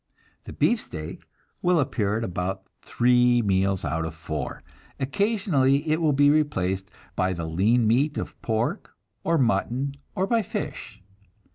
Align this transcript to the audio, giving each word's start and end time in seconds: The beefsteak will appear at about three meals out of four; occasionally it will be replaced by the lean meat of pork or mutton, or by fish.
The 0.45 0.53
beefsteak 0.53 1.27
will 1.61 1.79
appear 1.79 2.17
at 2.17 2.23
about 2.23 2.63
three 2.81 3.43
meals 3.43 3.85
out 3.85 4.03
of 4.03 4.15
four; 4.15 4.63
occasionally 4.99 5.87
it 5.87 6.01
will 6.01 6.11
be 6.11 6.31
replaced 6.31 6.89
by 7.15 7.33
the 7.33 7.45
lean 7.45 7.85
meat 7.85 8.17
of 8.17 8.41
pork 8.41 8.95
or 9.23 9.37
mutton, 9.37 9.93
or 10.15 10.25
by 10.25 10.41
fish. 10.41 11.03